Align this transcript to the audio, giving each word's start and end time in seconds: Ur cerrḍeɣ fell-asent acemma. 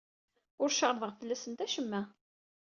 Ur 0.61 0.69
cerrḍeɣ 0.79 1.11
fell-asent 1.19 1.63
acemma. 1.65 2.01